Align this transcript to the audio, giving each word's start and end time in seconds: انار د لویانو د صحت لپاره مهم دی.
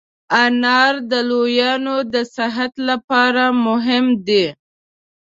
انار 0.43 0.93
د 1.11 1.13
لویانو 1.29 1.97
د 2.13 2.15
صحت 2.35 2.73
لپاره 2.89 3.43
مهم 3.65 4.05
دی. 4.27 4.45